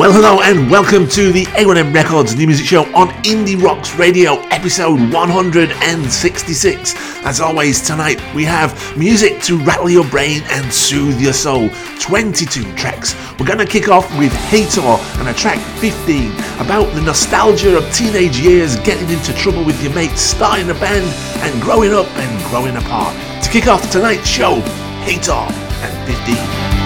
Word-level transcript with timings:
Well, 0.00 0.14
hello 0.14 0.40
and 0.40 0.70
welcome 0.70 1.06
to 1.08 1.30
the 1.30 1.44
A1M 1.60 1.92
Records 1.92 2.34
New 2.34 2.46
Music 2.46 2.64
Show 2.64 2.84
on 2.94 3.08
Indie 3.22 3.62
Rocks 3.62 3.96
Radio, 3.96 4.40
episode 4.44 4.98
166. 5.12 6.94
As 7.26 7.38
always, 7.38 7.82
tonight 7.82 8.18
we 8.34 8.46
have 8.46 8.96
music 8.96 9.42
to 9.42 9.58
rattle 9.58 9.90
your 9.90 10.08
brain 10.08 10.40
and 10.52 10.72
soothe 10.72 11.20
your 11.20 11.34
soul. 11.34 11.68
22 11.98 12.62
tracks. 12.76 13.14
We're 13.38 13.44
going 13.44 13.58
to 13.58 13.66
kick 13.66 13.90
off 13.90 14.08
with 14.18 14.32
Haytor 14.32 14.98
and 15.20 15.28
a 15.28 15.34
track 15.34 15.58
15 15.80 16.32
about 16.64 16.90
the 16.94 17.02
nostalgia 17.02 17.76
of 17.76 17.84
teenage 17.92 18.38
years, 18.38 18.76
getting 18.76 19.10
into 19.10 19.34
trouble 19.34 19.66
with 19.66 19.82
your 19.82 19.92
mates, 19.92 20.22
starting 20.22 20.70
a 20.70 20.74
band, 20.80 21.04
and 21.44 21.60
growing 21.60 21.92
up 21.92 22.08
and 22.16 22.44
growing 22.48 22.76
apart. 22.76 23.14
To 23.44 23.50
kick 23.50 23.66
off 23.66 23.90
tonight's 23.90 24.26
show, 24.26 24.62
Haytor 25.04 25.46
and 25.82 25.92
15. 26.26 26.79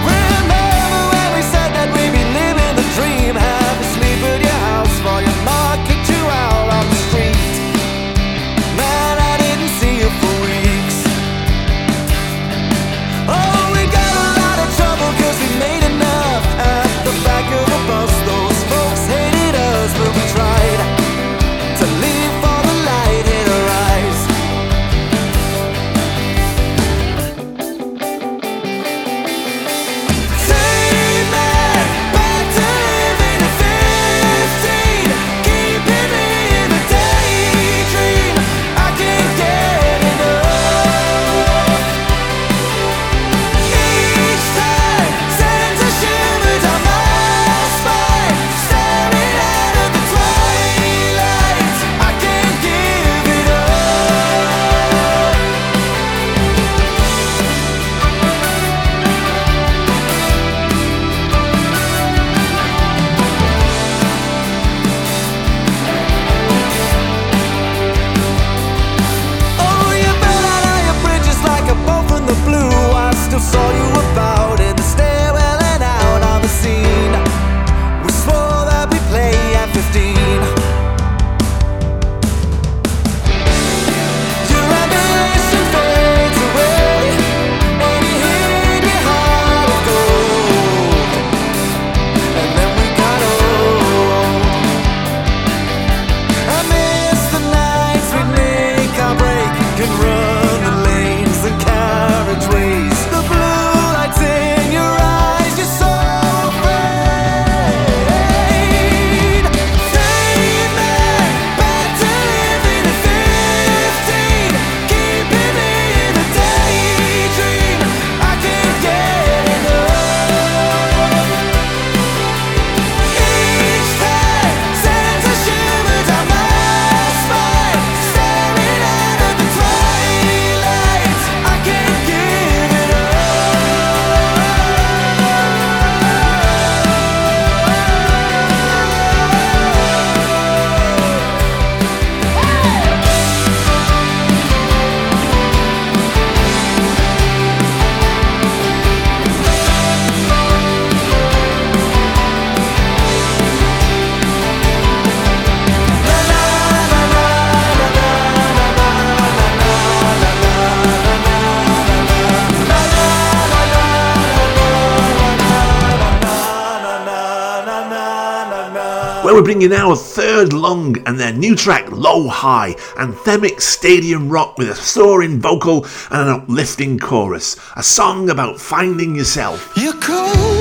We're 169.55 169.61
bringing 169.61 169.79
our 169.79 169.95
third 169.95 170.51
lung 170.51 170.97
and 171.07 171.17
their 171.17 171.31
new 171.31 171.55
track 171.55 171.89
Lo 171.89 172.27
Hi, 172.27 172.73
anthemic 172.97 173.61
stadium 173.61 174.27
rock 174.27 174.57
with 174.57 174.67
a 174.67 174.75
soaring 174.75 175.39
vocal 175.39 175.85
and 176.11 176.27
an 176.27 176.41
uplifting 176.41 176.99
chorus. 176.99 177.55
A 177.77 177.81
song 177.81 178.29
about 178.29 178.59
finding 178.59 179.15
yourself. 179.15 179.71
You're 179.77 179.93
cold, 179.93 180.54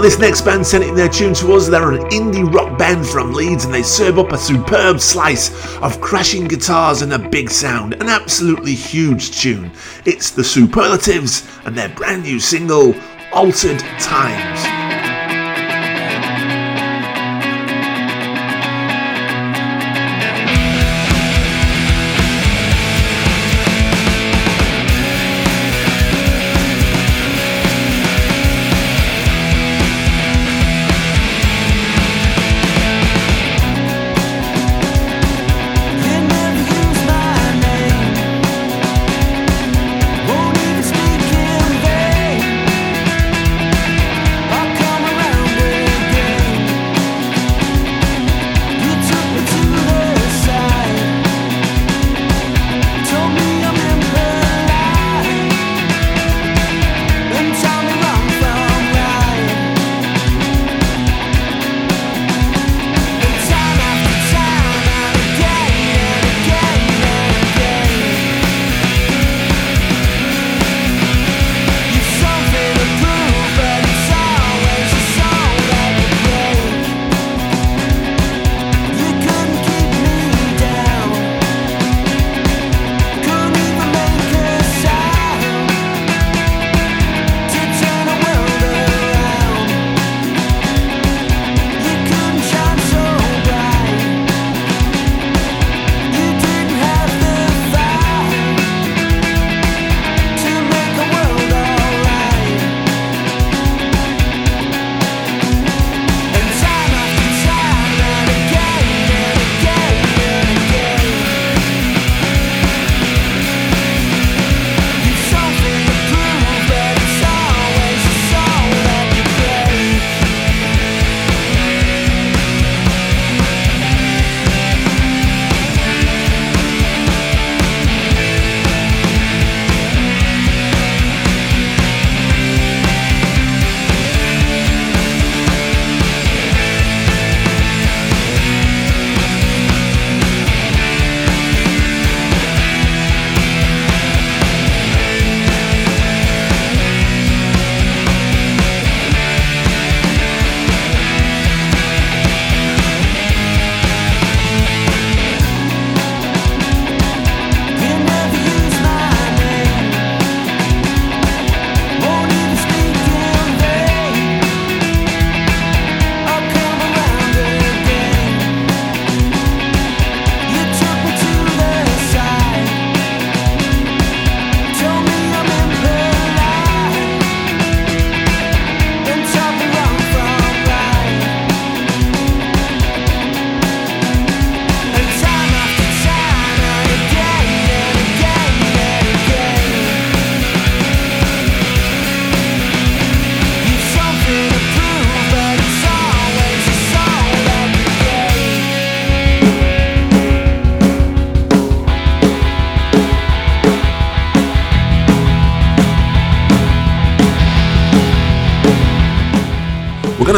This 0.00 0.18
next 0.18 0.42
band 0.42 0.66
sent 0.66 0.84
in 0.84 0.94
their 0.94 1.08
tune 1.08 1.34
to 1.34 1.52
us. 1.52 1.68
They're 1.68 1.92
an 1.92 2.08
indie 2.10 2.50
rock 2.50 2.78
band 2.78 3.06
from 3.06 3.34
Leeds 3.34 3.66
and 3.66 3.74
they 3.74 3.82
serve 3.82 4.18
up 4.18 4.32
a 4.32 4.38
superb 4.38 5.00
slice 5.00 5.50
of 5.78 6.00
crashing 6.00 6.48
guitars 6.48 7.02
and 7.02 7.12
a 7.12 7.18
big 7.18 7.50
sound. 7.50 7.92
An 7.94 8.08
absolutely 8.08 8.74
huge 8.74 9.38
tune. 9.38 9.70
It's 10.06 10.30
The 10.30 10.44
Superlatives 10.44 11.46
and 11.66 11.76
their 11.76 11.90
brand 11.90 12.22
new 12.22 12.40
single, 12.40 12.94
Altered 13.32 13.80
Times. 13.98 14.77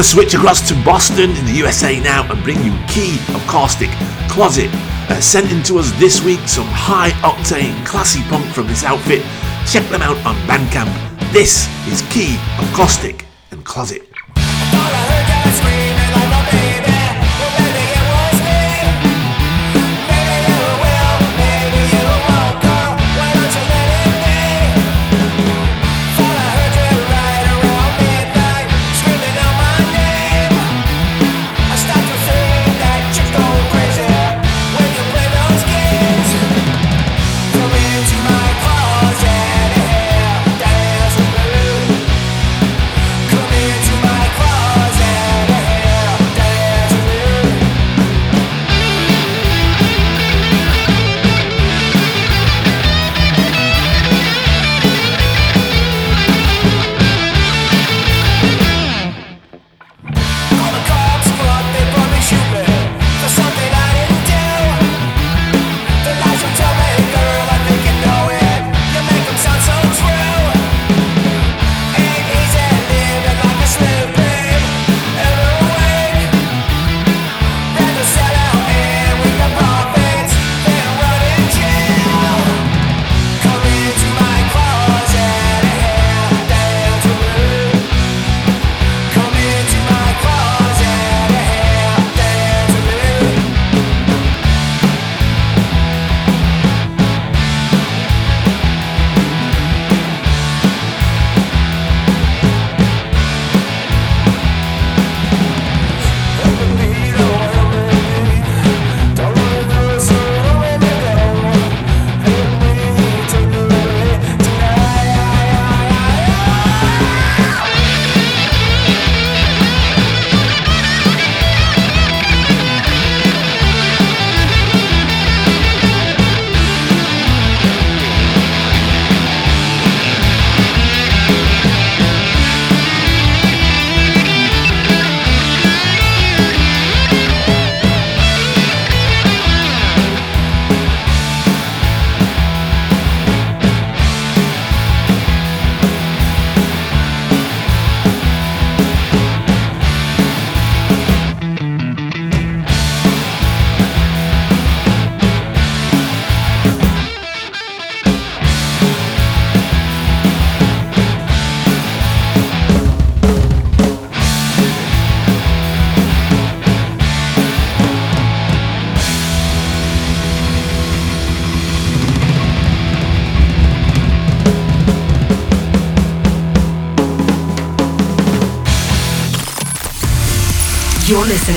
to 0.00 0.04
switch 0.04 0.32
across 0.32 0.66
to 0.66 0.74
Boston 0.82 1.30
in 1.36 1.44
the 1.44 1.52
USA 1.52 2.00
now 2.00 2.26
and 2.32 2.42
bring 2.42 2.56
you 2.64 2.72
Key 2.88 3.18
of 3.34 3.46
Caustic 3.46 3.90
Closet. 4.30 4.70
Uh, 5.10 5.20
sent 5.20 5.52
in 5.52 5.62
to 5.64 5.78
us 5.78 5.90
this 6.00 6.24
week 6.24 6.40
some 6.48 6.64
high 6.68 7.10
octane, 7.20 7.84
classy 7.84 8.22
punk 8.30 8.46
from 8.54 8.66
this 8.66 8.82
outfit. 8.82 9.22
Check 9.70 9.86
them 9.90 10.00
out 10.00 10.16
on 10.24 10.36
Bandcamp. 10.48 10.88
This 11.32 11.68
is 11.86 12.00
Key 12.10 12.38
of 12.58 12.72
Caustic 12.72 13.26
and 13.50 13.62
Closet. 13.62 14.09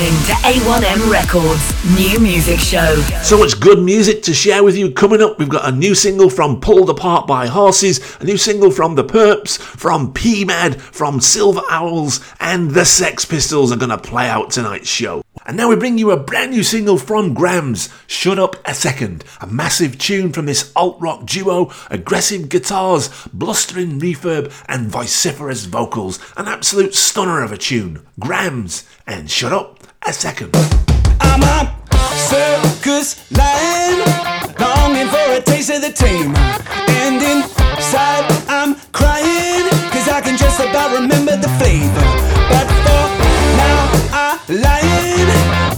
Listening 0.03 0.35
to 0.35 0.41
A1M 0.43 1.09
Records 1.09 1.73
new 1.95 2.19
music 2.19 2.59
show. 2.59 2.95
So 3.23 3.37
much 3.37 3.59
good 3.59 3.79
music 3.79 4.23
to 4.23 4.33
share 4.33 4.63
with 4.63 4.77
you. 4.77 4.91
Coming 4.91 5.21
up, 5.21 5.37
we've 5.37 5.49
got 5.49 5.67
a 5.67 5.71
new 5.71 5.95
single 5.95 6.29
from 6.29 6.61
Pulled 6.61 6.89
Apart 6.89 7.27
by 7.27 7.47
Horses, 7.47 8.17
a 8.19 8.23
new 8.23 8.37
single 8.37 8.71
from 8.71 8.95
The 8.95 9.03
Perps, 9.03 9.57
from 9.57 10.13
PMAD, 10.13 10.79
from 10.79 11.19
Silver 11.19 11.61
Owls, 11.69 12.19
and 12.39 12.71
The 12.71 12.85
Sex 12.85 13.25
Pistols 13.25 13.71
are 13.71 13.77
going 13.77 13.89
to 13.89 13.97
play 13.97 14.29
out 14.29 14.51
tonight's 14.51 14.89
show. 14.89 15.23
And 15.45 15.57
now 15.57 15.69
we 15.69 15.75
bring 15.75 15.97
you 15.97 16.11
a 16.11 16.17
brand 16.17 16.51
new 16.51 16.63
single 16.63 16.97
from 16.97 17.33
GRAMMS, 17.33 17.89
Shut 18.07 18.39
Up 18.39 18.55
a 18.65 18.73
Second, 18.73 19.25
a 19.41 19.47
massive 19.47 19.97
tune 19.97 20.31
from 20.31 20.45
this 20.45 20.71
alt 20.75 20.99
rock 21.01 21.25
duo, 21.25 21.71
aggressive 21.89 22.47
guitars, 22.49 23.09
blustering 23.33 23.99
reverb, 23.99 24.53
and 24.67 24.89
vociferous 24.89 25.65
vocals. 25.65 26.19
An 26.37 26.47
absolute 26.47 26.95
stunner 26.95 27.43
of 27.43 27.51
a 27.51 27.57
tune. 27.57 28.05
GRAMMS 28.19 28.85
and 29.05 29.29
Shut 29.29 29.51
Up 29.51 29.82
a 30.05 30.13
Second. 30.13 30.55
I'm 31.21 31.41
a 31.41 31.75
circus 32.29 33.29
lion, 33.31 33.99
longing 34.59 35.07
for 35.07 35.31
a 35.31 35.41
taste 35.41 35.69
of 35.69 35.81
the 35.81 35.91
tame. 35.91 36.35
And 36.35 37.21
inside 37.21 38.25
I'm 38.47 38.75
crying, 38.91 39.69
cause 39.91 40.09
I 40.09 40.21
can 40.21 40.37
just 40.37 40.59
about 40.59 40.93
remember 40.93 41.35
the 41.37 41.49
flavor. 41.59 42.07
But 42.51 42.67
for 42.83 43.03
now 43.59 43.79
I 44.11 44.39
lion, 44.49 45.29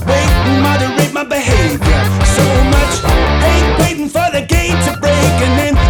wait, 0.06 0.30
moderate 0.62 1.12
my 1.12 1.24
behavior. 1.24 2.00
So 2.36 2.44
much 2.74 2.94
hate 3.42 3.78
waiting 3.78 4.08
for 4.08 4.26
the 4.32 4.44
gate 4.46 4.78
to 4.86 4.98
break, 5.00 5.34
and 5.46 5.58
then 5.58 5.85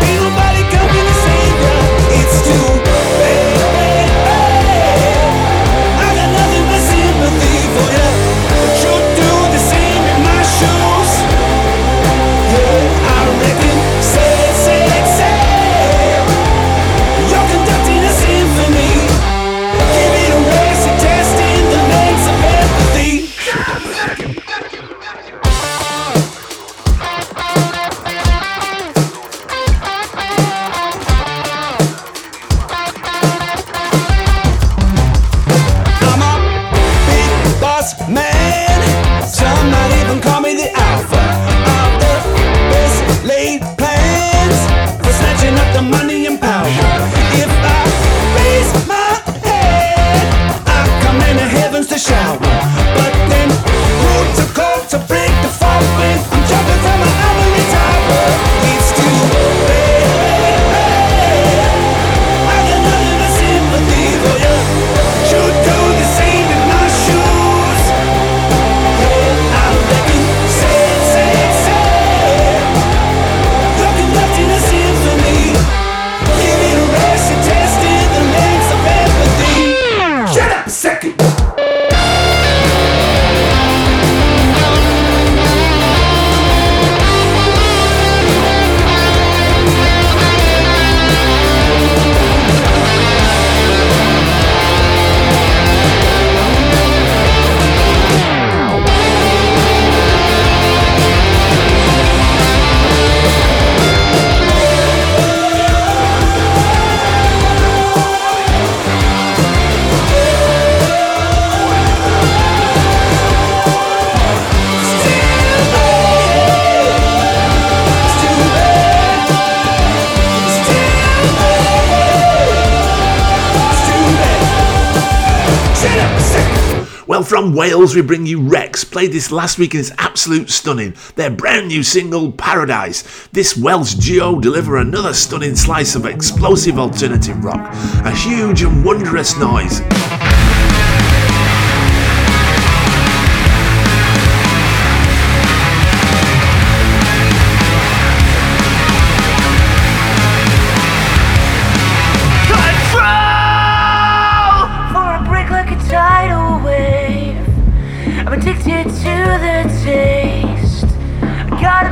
we 127.94 128.02
bring 128.02 128.26
you 128.26 128.40
WREX. 128.40 128.90
Played 128.90 129.12
this 129.12 129.30
last 129.30 129.58
week 129.58 129.74
and 129.74 129.80
it's 129.80 129.92
absolute 129.98 130.50
stunning. 130.50 130.94
Their 131.14 131.30
brand 131.30 131.68
new 131.68 131.82
single, 131.82 132.32
Paradise. 132.32 133.28
This 133.32 133.56
Welsh 133.56 133.94
duo 133.94 134.40
deliver 134.40 134.76
another 134.76 135.12
stunning 135.12 135.56
slice 135.56 135.94
of 135.94 136.06
explosive 136.06 136.78
alternative 136.78 137.44
rock. 137.44 137.72
A 138.04 138.10
huge 138.10 138.62
and 138.62 138.84
wondrous 138.84 139.38
noise. 139.38 139.80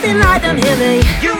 nothing 0.00 0.18
like 0.18 0.42
them, 0.42 0.56
hear 0.56 0.76
me. 0.76 1.02
You 1.20 1.39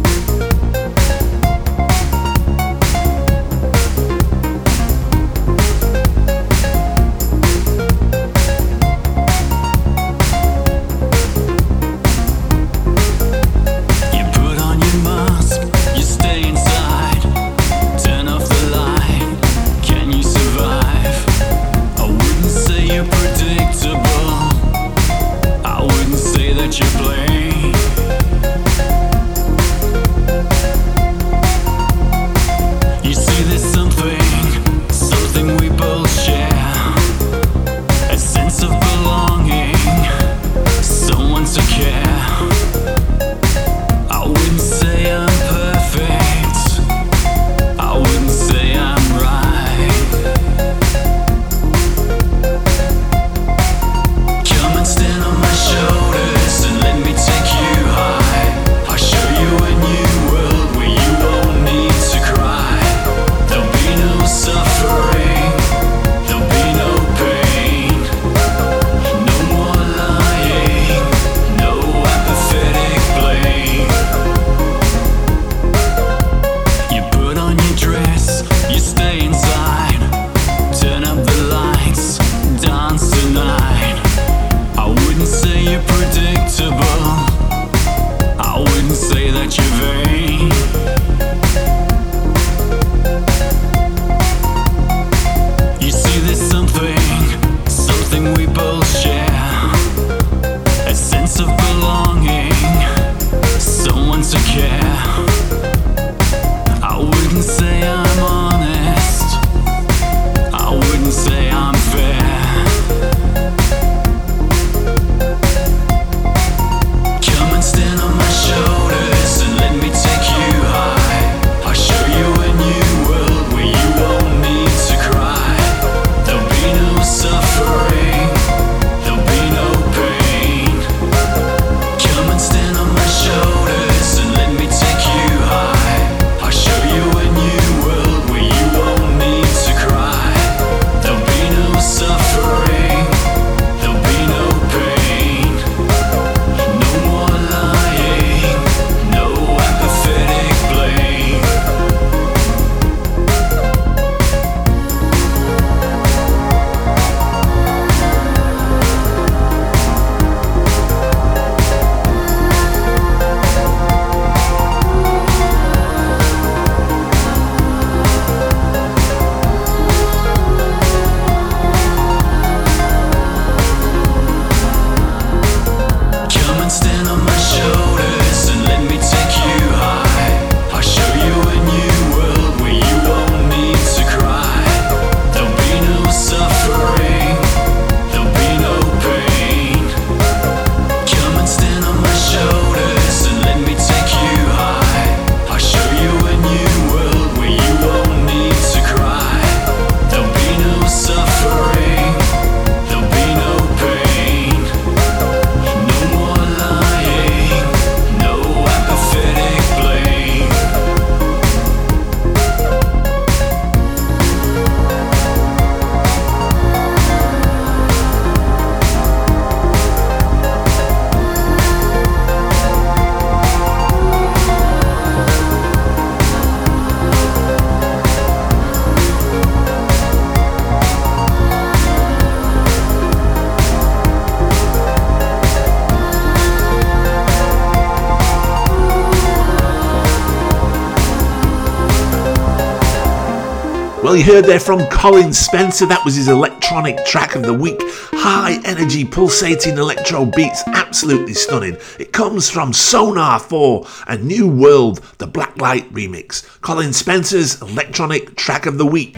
You 244.21 244.33
heard 244.33 244.45
there 244.45 244.59
from 244.59 244.85
Colin 244.89 245.33
Spencer. 245.33 245.87
That 245.87 246.05
was 246.05 246.13
his 246.13 246.27
electronic 246.27 247.03
track 247.05 247.33
of 247.33 247.41
the 247.41 247.55
week. 247.55 247.79
High 247.81 248.61
energy, 248.65 249.03
pulsating 249.03 249.79
electro 249.79 250.25
beats, 250.25 250.61
absolutely 250.67 251.33
stunning. 251.33 251.75
It 251.97 252.13
comes 252.13 252.47
from 252.47 252.71
Sonar 252.71 253.39
4, 253.39 253.87
a 254.05 254.17
new 254.19 254.47
world, 254.47 254.99
the 255.17 255.27
Blacklight 255.27 255.89
remix. 255.89 256.45
Colin 256.61 256.93
Spencer's 256.93 257.59
electronic 257.63 258.35
track 258.35 258.67
of 258.67 258.77
the 258.77 258.85
week. 258.85 259.15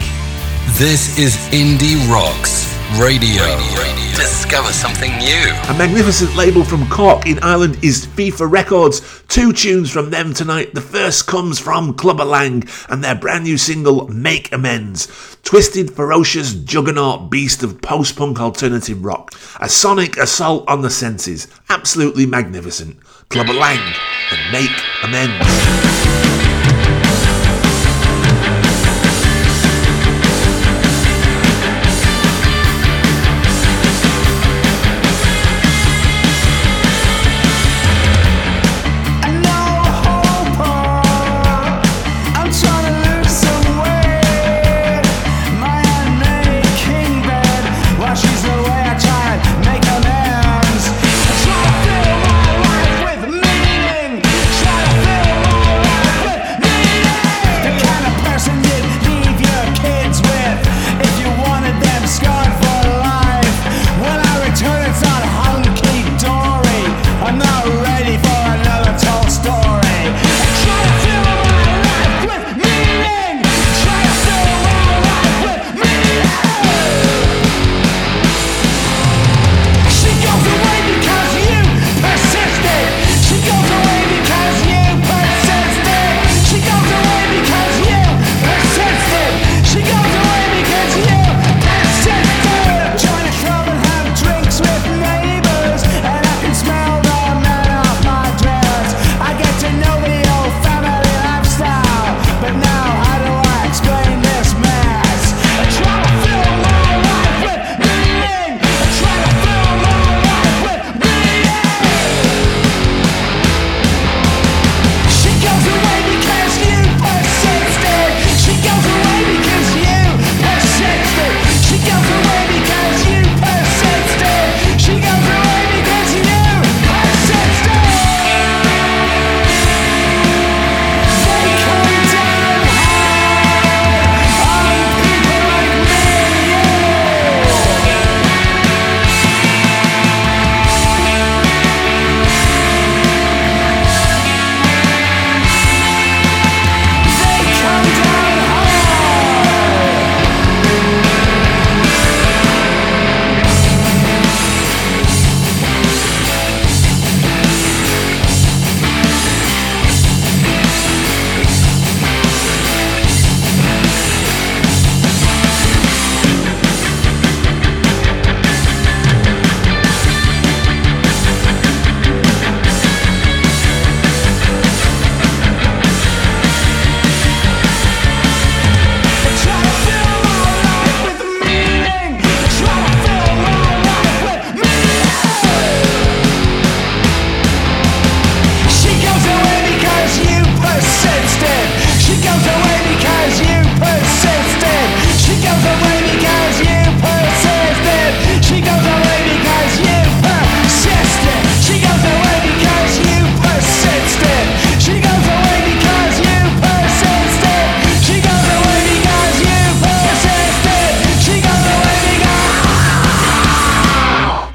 This 0.78 1.18
is 1.18 1.36
Indie 1.52 2.00
Rocks 2.10 2.74
Radio. 2.98 3.44
Radio. 3.76 4.03
Discover 4.54 4.72
something 4.72 5.18
new. 5.18 5.50
A 5.68 5.74
magnificent 5.76 6.36
label 6.36 6.62
from 6.62 6.88
Cork 6.88 7.26
in 7.26 7.40
Ireland 7.40 7.76
is 7.82 8.06
FIFA 8.06 8.48
Records. 8.48 9.02
Two 9.26 9.52
tunes 9.52 9.90
from 9.90 10.10
them 10.10 10.32
tonight. 10.32 10.74
The 10.74 10.80
first 10.80 11.26
comes 11.26 11.58
from 11.58 11.94
Klubber 11.94 12.24
Lang 12.24 12.62
and 12.88 13.02
their 13.02 13.16
brand 13.16 13.42
new 13.42 13.58
single 13.58 14.06
Make 14.06 14.52
Amends. 14.52 15.08
Twisted, 15.42 15.90
ferocious 15.90 16.54
juggernaut 16.54 17.30
beast 17.30 17.64
of 17.64 17.82
post 17.82 18.14
punk 18.14 18.40
alternative 18.40 19.04
rock. 19.04 19.32
A 19.58 19.68
sonic 19.68 20.16
assault 20.18 20.68
on 20.68 20.82
the 20.82 20.90
senses. 20.90 21.48
Absolutely 21.68 22.24
magnificent. 22.24 23.00
Klubber 23.30 23.54
Lang 23.54 23.80
and 24.30 24.52
Make 24.52 24.70
Amends. 25.02 26.43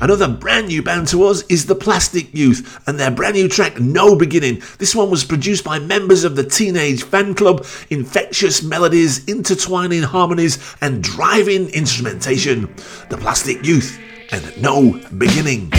Another 0.09 0.27
brand 0.27 0.69
new 0.69 0.81
band 0.81 1.07
to 1.09 1.23
us 1.23 1.43
is 1.49 1.67
the 1.67 1.75
Plastic 1.75 2.33
Youth 2.33 2.81
and 2.87 2.99
their 2.99 3.11
brand 3.11 3.35
new 3.35 3.47
track 3.47 3.79
No 3.79 4.15
Beginning. 4.15 4.59
This 4.79 4.95
one 4.95 5.11
was 5.11 5.23
produced 5.23 5.63
by 5.63 5.77
members 5.77 6.23
of 6.23 6.35
the 6.35 6.43
Teenage 6.43 7.03
Fanclub. 7.03 7.59
Infectious 7.91 8.63
melodies, 8.63 9.23
intertwining 9.25 10.01
harmonies, 10.01 10.57
and 10.81 11.03
driving 11.03 11.69
instrumentation. 11.69 12.73
The 13.11 13.17
Plastic 13.17 13.63
Youth 13.63 13.99
and 14.31 14.59
No 14.59 14.99
Beginning. 15.15 15.69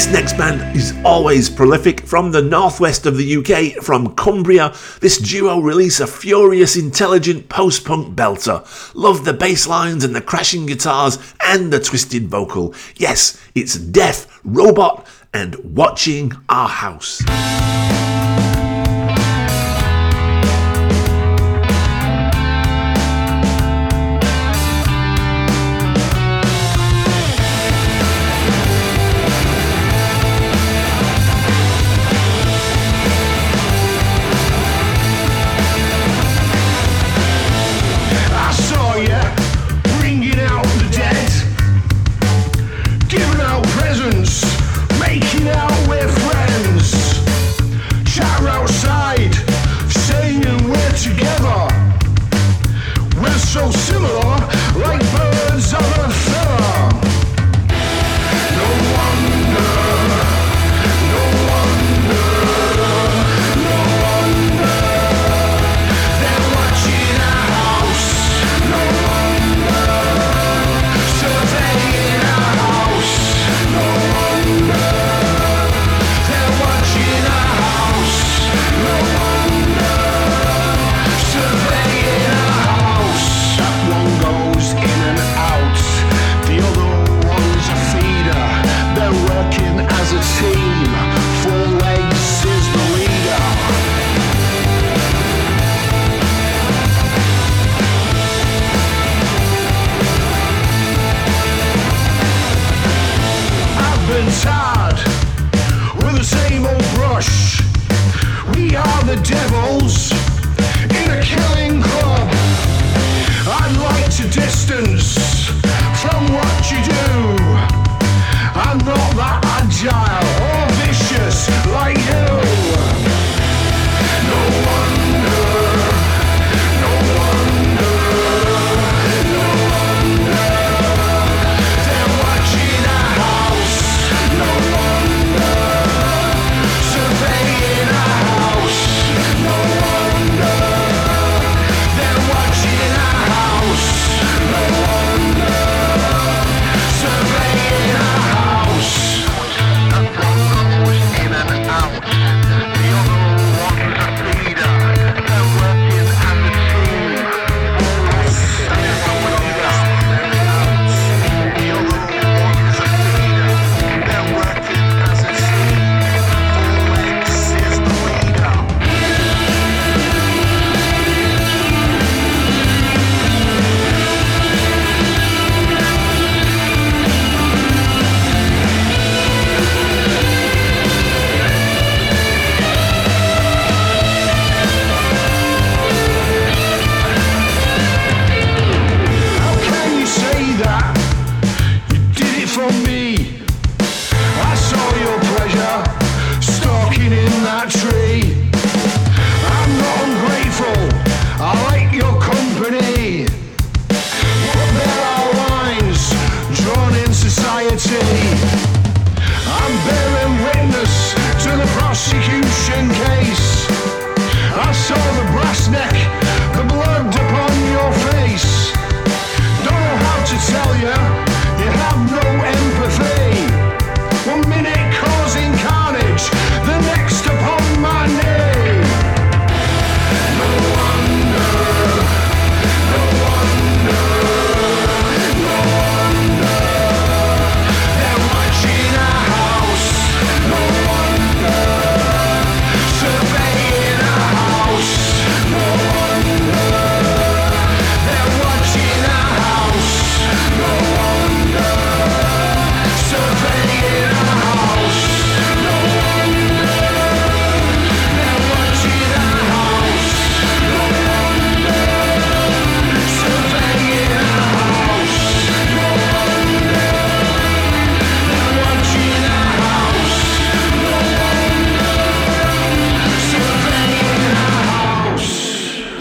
This 0.00 0.12
next 0.14 0.38
band 0.38 0.74
is 0.74 0.94
always 1.04 1.50
prolific 1.50 2.06
from 2.06 2.30
the 2.30 2.40
northwest 2.40 3.04
of 3.04 3.18
the 3.18 3.36
UK, 3.36 3.82
from 3.84 4.14
Cumbria. 4.14 4.74
This 5.02 5.18
duo 5.18 5.60
release 5.60 6.00
a 6.00 6.06
furious, 6.06 6.74
intelligent 6.74 7.50
post 7.50 7.84
punk 7.84 8.16
belter. 8.16 8.64
Love 8.94 9.26
the 9.26 9.34
bass 9.34 9.66
lines 9.66 10.02
and 10.02 10.16
the 10.16 10.22
crashing 10.22 10.64
guitars 10.64 11.18
and 11.44 11.70
the 11.70 11.80
twisted 11.80 12.28
vocal. 12.28 12.74
Yes, 12.96 13.38
it's 13.54 13.74
Def 13.74 14.40
Robot, 14.42 15.06
and 15.34 15.56
Watching 15.76 16.32
Our 16.48 16.68
House. 16.68 17.20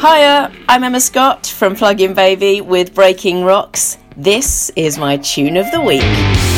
Hiya, 0.01 0.49
I'm 0.69 0.85
Emma 0.85 1.01
Scott 1.01 1.45
from 1.45 1.75
Plug 1.75 1.99
In 1.99 2.13
Baby 2.13 2.61
with 2.61 2.95
Breaking 2.95 3.43
Rocks. 3.43 3.97
This 4.15 4.71
is 4.77 4.97
my 4.97 5.17
tune 5.17 5.57
of 5.57 5.69
the 5.71 5.81
week. 5.81 6.48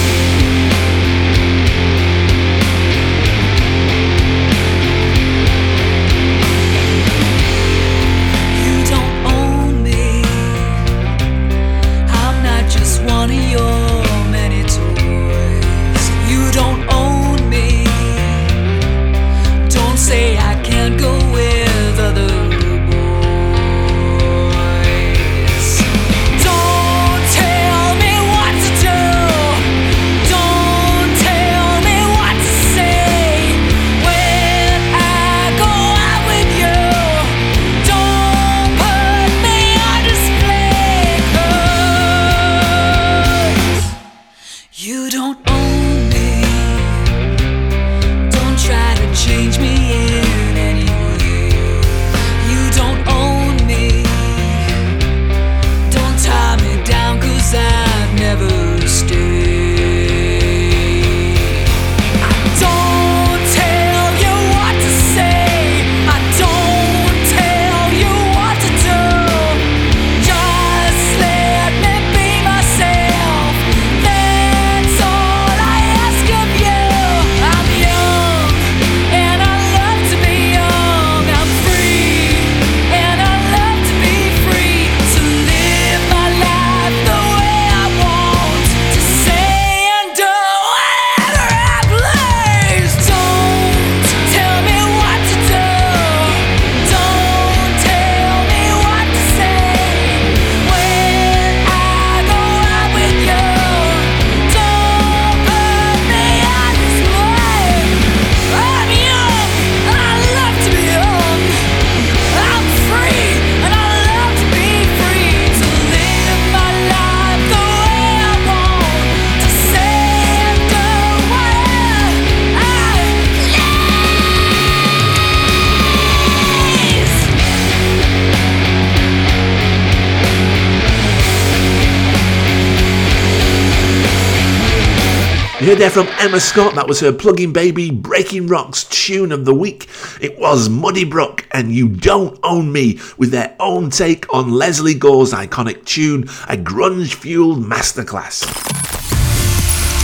Heard 135.62 135.78
there 135.78 135.92
from 135.92 136.08
Emma 136.18 136.40
Scott, 136.40 136.74
that 136.74 136.88
was 136.88 137.02
her 137.02 137.14
Plug-in 137.14 137.54
Baby 137.54 137.92
Breaking 137.92 138.48
Rocks 138.48 138.84
tune 138.86 139.32
of 139.32 139.46
the 139.46 139.54
week. 139.54 139.88
It 140.20 140.40
was 140.40 140.70
Muddibrooke 140.70 141.46
and 141.52 141.72
You 141.72 141.88
Don't 141.88 142.40
Own 142.42 142.72
Me 142.72 143.00
with 143.20 143.30
their 143.30 143.56
own 143.60 143.92
take 143.92 144.26
on 144.34 144.50
Lesley 144.50 144.96
Gore's 144.96 145.34
iconic 145.34 145.86
tune, 145.86 146.24
a 146.50 146.58
grunge-fueled 146.58 147.60
masterclass. 147.64 148.91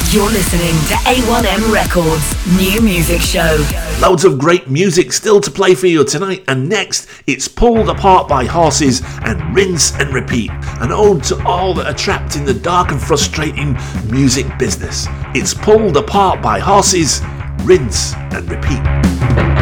You're 0.09 0.31
listening 0.31 0.71
to 0.87 0.93
A1M 1.03 1.73
Records 1.73 2.57
New 2.57 2.79
Music 2.79 3.19
Show. 3.19 3.67
Loads 4.01 4.23
of 4.23 4.39
great 4.39 4.69
music 4.69 5.11
still 5.11 5.41
to 5.41 5.51
play 5.51 5.75
for 5.75 5.87
you 5.87 6.05
tonight, 6.05 6.45
and 6.47 6.69
next 6.69 7.09
it's 7.27 7.49
Pulled 7.49 7.89
Apart 7.89 8.29
by 8.29 8.45
Horses 8.45 9.01
and 9.25 9.53
Rinse 9.53 9.93
and 9.99 10.13
Repeat, 10.13 10.49
an 10.79 10.93
ode 10.93 11.25
to 11.25 11.45
all 11.45 11.73
that 11.73 11.87
are 11.87 11.97
trapped 11.97 12.37
in 12.37 12.45
the 12.45 12.53
dark 12.53 12.91
and 12.91 13.01
frustrating 13.01 13.77
music 14.09 14.47
business. 14.57 15.07
It's 15.35 15.53
Pulled 15.53 15.97
Apart 15.97 16.41
by 16.41 16.59
Horses, 16.59 17.21
Rinse 17.63 18.13
and 18.31 18.49
Repeat. 18.49 19.56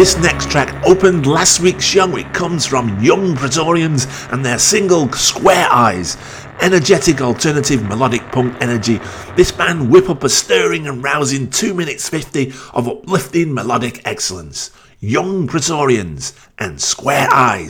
This 0.00 0.16
next 0.16 0.50
track 0.50 0.74
opened 0.86 1.26
last 1.26 1.60
week's 1.60 1.84
show. 1.84 2.16
It 2.16 2.32
comes 2.32 2.64
from 2.64 2.98
Young 3.04 3.36
Pretorians 3.36 4.06
and 4.30 4.42
their 4.42 4.58
single 4.58 5.12
Square 5.12 5.68
Eyes. 5.70 6.16
Energetic 6.62 7.20
alternative 7.20 7.86
melodic 7.86 8.22
punk 8.32 8.56
energy. 8.62 8.98
This 9.36 9.52
band 9.52 9.90
whip 9.90 10.08
up 10.08 10.24
a 10.24 10.30
stirring 10.30 10.88
and 10.88 11.04
rousing 11.04 11.50
2 11.50 11.74
minutes 11.74 12.08
50 12.08 12.50
of 12.72 12.88
uplifting 12.88 13.52
melodic 13.52 14.00
excellence. 14.06 14.70
Young 15.00 15.46
Pretorians 15.46 16.32
and 16.58 16.80
Square 16.80 17.28
Eyes. 17.30 17.68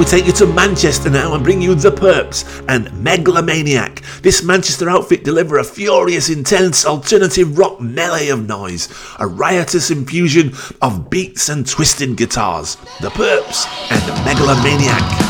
we 0.00 0.06
take 0.06 0.24
you 0.24 0.32
to 0.32 0.46
Manchester 0.46 1.10
now 1.10 1.34
and 1.34 1.44
bring 1.44 1.60
you 1.60 1.74
The 1.74 1.90
Perps 1.90 2.64
and 2.68 2.90
Megalomaniac. 3.04 4.00
This 4.22 4.42
Manchester 4.42 4.88
outfit 4.88 5.24
deliver 5.24 5.58
a 5.58 5.64
furious, 5.64 6.30
intense 6.30 6.86
alternative 6.86 7.58
rock 7.58 7.82
melee 7.82 8.28
of 8.28 8.48
noise, 8.48 8.88
a 9.18 9.26
riotous 9.26 9.90
infusion 9.90 10.54
of 10.80 11.10
beats 11.10 11.50
and 11.50 11.68
twisted 11.68 12.16
guitars. 12.16 12.76
The 13.02 13.10
Perps 13.10 13.66
and 13.90 14.24
Megalomaniac. 14.24 15.29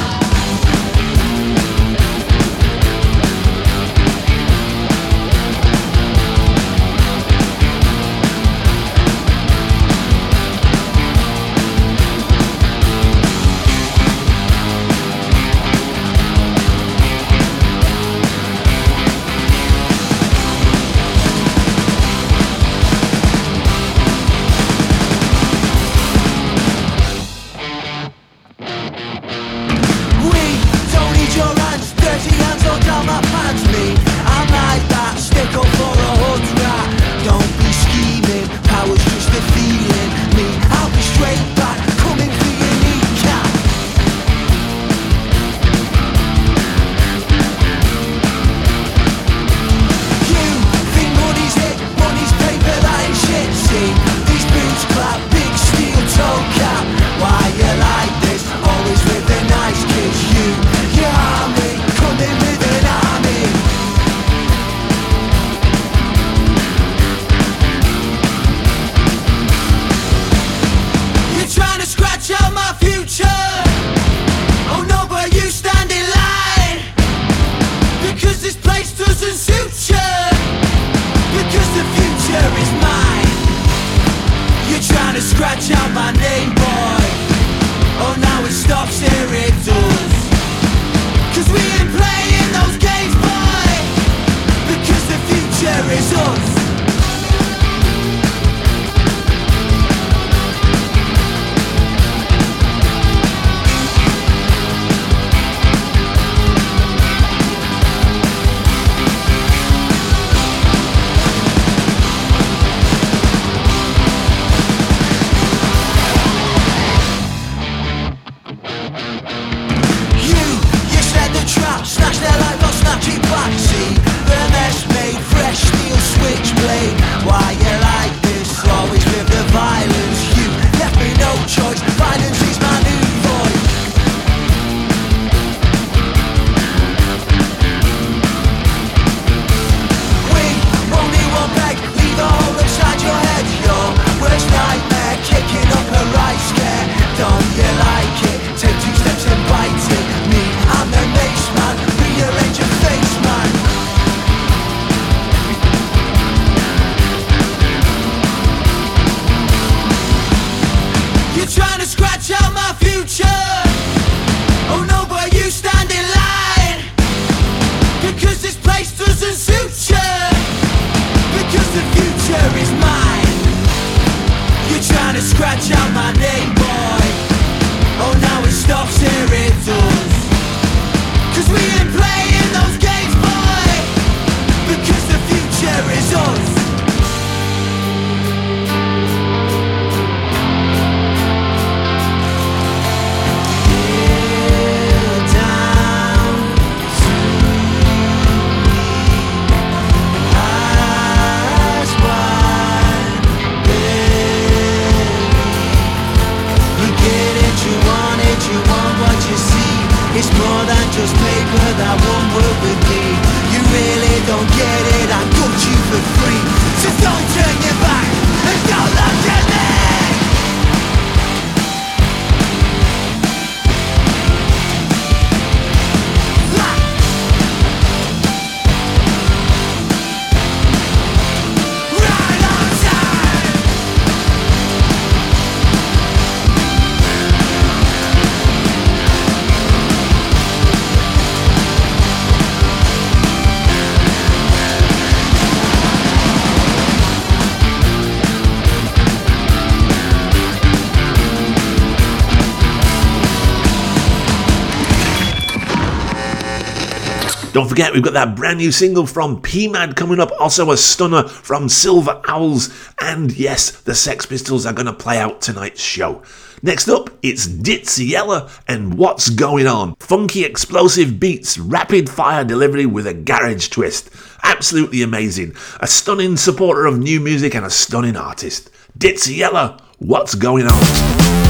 Don't 257.60 257.68
forget, 257.68 257.92
we've 257.92 258.02
got 258.02 258.14
that 258.14 258.36
brand 258.36 258.56
new 258.56 258.72
single 258.72 259.04
from 259.06 259.42
P 259.42 259.68
Mad 259.68 259.94
coming 259.94 260.18
up, 260.18 260.30
also 260.40 260.70
a 260.70 260.78
stunner 260.78 261.28
from 261.28 261.68
Silver 261.68 262.22
Owls, 262.26 262.70
and 262.98 263.36
yes, 263.36 263.70
the 263.82 263.94
Sex 263.94 264.24
Pistols 264.24 264.64
are 264.64 264.72
going 264.72 264.86
to 264.86 264.94
play 264.94 265.18
out 265.18 265.42
tonight's 265.42 265.82
show. 265.82 266.22
Next 266.62 266.88
up, 266.88 267.10
it's 267.20 267.46
Ditsea 267.46 268.08
Yella 268.08 268.50
and 268.66 268.94
What's 268.94 269.28
Going 269.28 269.66
On. 269.66 269.94
Funky 269.96 270.42
explosive 270.42 271.20
beats, 271.20 271.58
rapid 271.58 272.08
fire 272.08 272.44
delivery 272.44 272.86
with 272.86 273.06
a 273.06 273.12
garage 273.12 273.68
twist. 273.68 274.08
Absolutely 274.42 275.02
amazing. 275.02 275.54
A 275.80 275.86
stunning 275.86 276.38
supporter 276.38 276.86
of 276.86 276.98
new 276.98 277.20
music 277.20 277.54
and 277.54 277.66
a 277.66 277.70
stunning 277.70 278.16
artist. 278.16 278.70
Ditsea 278.98 279.36
Yella, 279.36 279.82
What's 279.98 280.34
Going 280.34 280.64
On? 280.66 281.49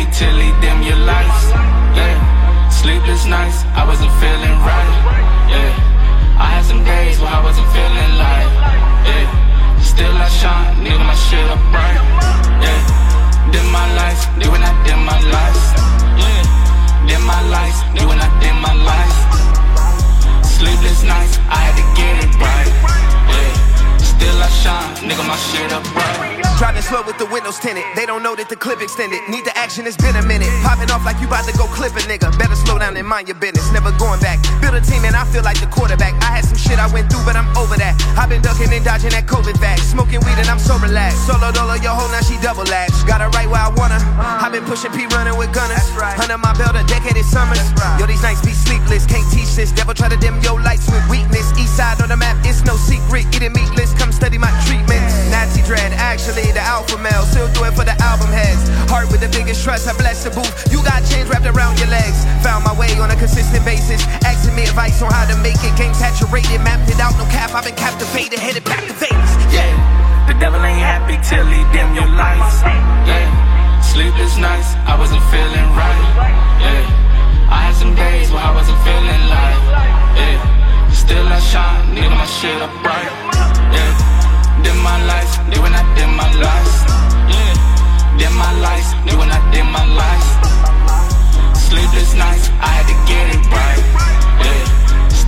Happy 0.00 0.16
till 0.16 0.36
he 0.36 0.50
dim 0.60 0.82
your 0.82 0.96
lights. 0.96 1.50
Yeah, 1.96 2.70
sleepless 2.70 3.26
nights, 3.26 3.64
I 3.74 3.84
wasn't 3.86 4.12
feeling 4.20 4.56
right. 4.64 4.92
Yeah, 5.48 6.38
I 6.38 6.46
had 6.56 6.64
some 6.64 6.84
days 6.84 7.20
where 7.20 7.30
I 7.30 7.42
wasn't 7.42 7.68
feeling 7.72 8.12
like. 8.16 8.50
Yeah, 9.04 9.82
still 9.82 10.16
I 10.16 10.28
shine, 10.28 10.84
nigga, 10.84 11.04
my 11.04 11.14
shit 11.14 11.46
up 11.50 11.60
bright. 11.72 12.00
Yeah, 12.64 12.80
dim 13.52 13.66
my 13.72 13.86
lights, 13.96 14.26
nigga, 14.38 14.52
when 14.52 14.62
I 14.62 14.72
dim 14.86 15.00
my 15.04 15.18
lights. 15.34 15.64
Yeah, 16.16 16.42
dim 17.06 17.22
my 17.26 17.40
lights, 17.48 17.80
nigga, 17.94 18.08
when 18.08 18.20
I 18.20 18.28
dim 18.40 18.56
my 18.60 18.74
lights. 18.74 19.18
Sleepless 20.46 21.02
nights, 21.02 21.38
I 21.48 21.58
had 21.66 21.74
to 21.80 21.86
get 21.98 22.14
it 22.24 22.32
right. 22.40 22.70
Yeah, 23.32 23.52
still 23.98 24.38
I 24.40 24.48
shine, 24.62 25.08
nigga, 25.08 25.24
my 25.26 25.36
shit 25.36 25.72
up 25.72 25.84
bright. 25.92 26.39
Driving 26.58 26.82
slow 26.82 27.02
with 27.02 27.18
the 27.18 27.26
windows 27.26 27.58
tinted. 27.58 27.84
They 27.96 28.06
don't 28.06 28.22
know 28.22 28.34
that 28.36 28.48
the 28.48 28.56
clip 28.56 28.80
extended. 28.80 29.20
Need 29.28 29.44
the 29.44 29.56
action, 29.56 29.86
it's 29.86 29.96
been 29.96 30.16
a 30.16 30.24
minute. 30.24 30.48
Popping 30.62 30.90
off 30.90 31.04
like 31.04 31.20
you 31.20 31.26
about 31.26 31.44
to 31.48 31.54
go 31.56 31.66
clip 31.68 31.92
a 31.96 32.02
nigga. 32.04 32.32
Better 32.38 32.56
slow 32.56 32.78
down 32.78 32.96
and 32.96 33.06
mind 33.06 33.28
your 33.28 33.38
business. 33.38 33.64
Never 33.72 33.92
going 33.96 34.20
back. 34.20 34.40
Build 34.60 34.74
a 34.74 34.80
team 34.80 35.04
and 35.04 35.16
I 35.16 35.24
feel 35.28 35.42
like 35.42 35.60
the 35.60 35.66
quarterback. 35.66 36.14
I 36.22 36.40
had 36.40 36.44
some 36.44 36.56
shit 36.56 36.78
I 36.78 36.88
went 36.92 37.10
through, 37.10 37.24
but 37.24 37.36
I'm 37.36 37.48
over 37.56 37.76
that. 37.76 37.96
I've 38.16 38.28
been 38.28 38.42
ducking 38.42 38.72
and 38.72 38.84
dodging 38.84 39.10
that 39.10 39.26
COVID 39.26 39.56
vax. 39.60 39.88
Smoking 39.88 40.20
weed 40.24 40.38
and 40.38 40.48
I'm 40.48 40.60
so 40.60 40.76
relaxed. 40.78 41.26
Solo 41.26 41.52
dolo, 41.52 41.74
your 41.80 41.96
hoe 41.96 42.10
now 42.12 42.20
she 42.20 42.36
double 42.40 42.64
latch. 42.68 42.92
Got 43.06 43.20
her 43.20 43.30
right 43.30 43.48
where 43.48 43.60
I 43.60 43.70
wanna. 43.72 43.98
I've 44.18 44.52
been 44.52 44.64
pushing 44.64 44.92
P 44.92 45.06
running 45.12 45.36
with 45.36 45.52
gunners. 45.52 45.84
Under 46.20 46.38
my 46.38 46.52
belt 46.56 46.76
a 46.76 46.84
decade 46.84 47.16
of 47.16 47.26
summers. 47.26 47.60
Yo, 47.98 48.06
these 48.06 48.22
nights 48.22 48.44
be 48.44 48.52
sleepless. 48.52 49.04
Can't 49.06 49.26
teach 49.32 49.52
this. 49.56 49.72
Devil 49.72 49.94
try 49.94 50.08
to 50.08 50.16
dim 50.16 50.40
your 50.40 50.60
lights 50.60 50.88
with 50.88 51.02
weakness. 51.08 51.52
East 51.58 51.76
side 51.76 52.00
on 52.00 52.08
the 52.08 52.16
map, 52.16 52.36
it's 52.44 52.64
no 52.64 52.76
secret. 52.76 53.26
Eating 53.34 53.52
meatless, 53.52 53.92
come 53.94 54.12
study 54.12 54.38
my 54.38 54.50
treatment. 54.66 55.02
Nazi 55.30 55.62
dread, 55.62 55.92
actually 56.30 56.52
the 56.52 56.62
alpha 56.62 56.96
male. 56.98 57.26
Still 57.26 57.50
do 57.52 57.64
it 57.66 57.74
for 57.74 57.84
the 57.84 57.96
album 58.02 58.30
heads. 58.30 58.70
Heart 58.90 59.10
with 59.10 59.20
the 59.20 59.28
biggest 59.34 59.64
trust, 59.64 59.88
I 59.88 59.94
bless 59.98 60.22
the 60.22 60.30
booth. 60.30 60.70
You 60.70 60.82
got 60.82 61.02
chains 61.02 61.28
wrapped 61.28 61.46
around 61.46 61.78
your 61.78 61.90
legs. 61.90 62.22
Found 62.46 62.64
my 62.64 62.74
way 62.78 62.90
on 62.98 63.10
a 63.10 63.16
consistent 63.16 63.64
basis. 63.64 64.02
Asking 64.22 64.54
me 64.54 64.62
advice 64.64 65.02
on 65.02 65.10
how 65.10 65.26
to 65.26 65.36
make 65.42 65.58
it. 65.62 65.74
Game 65.76 65.94
saturated, 65.94 66.62
mapped 66.62 66.90
it 66.90 67.00
out, 67.00 67.18
no 67.18 67.26
cap. 67.34 67.50
I've 67.54 67.64
been 67.64 67.74
captivated, 67.74 68.38
headed 68.38 68.64
back 68.64 68.86
to 68.86 68.94
Vegas. 68.94 69.32
Yeah, 69.50 69.70
the 70.30 70.34
devil 70.38 70.62
ain't 70.62 70.78
happy 70.78 71.18
till 71.26 71.46
he 71.46 71.62
dim 71.74 71.94
your 71.94 72.08
lights. 72.14 72.62
Yeah, 72.62 73.26
sleepless 73.82 74.38
nights, 74.38 74.78
I 74.86 74.94
wasn't 74.98 75.24
feeling 75.34 75.68
right. 75.74 76.04
Yeah, 76.62 77.50
I 77.50 77.58
had 77.66 77.74
some 77.74 77.94
days 77.94 78.30
where 78.30 78.42
I 78.42 78.54
wasn't 78.54 78.78
feeling 78.86 79.22
like. 79.26 79.58
Yeah, 80.14 80.92
still 80.94 81.26
I 81.26 81.40
shine, 81.40 81.94
nigga, 81.96 82.14
my 82.14 82.26
shit 82.26 82.60
up 82.62 82.70
bright. 82.82 83.10
Yeah, 83.74 84.09
dim 84.62 84.78
my 84.82 84.96
lights, 85.06 85.36
nigga, 85.48 85.62
when 85.62 85.74
I 85.74 85.82
dim 85.96 86.10
my 86.16 86.28
lights. 86.44 86.76
Yeah, 87.32 87.54
dim 88.18 88.34
my 88.34 88.52
lights, 88.60 88.90
nigga, 89.04 89.18
when 89.18 89.30
I 89.30 89.40
dim 89.52 89.66
my 89.72 89.84
lights. 90.00 90.30
Sleepless 91.68 92.14
nights, 92.14 92.48
I 92.60 92.68
had 92.76 92.86
to 92.90 92.96
get 93.10 93.24
it 93.34 93.42
right. 93.50 93.82
Yeah, 94.44 94.79